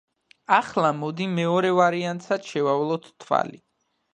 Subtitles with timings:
[0.55, 3.63] ახლა მოდი მეორე ვარიანტსაც შევავლოთ თვალი.